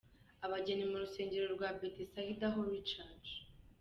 [0.45, 3.29] Abageni mu rusengero rwa Bethesda Holy church.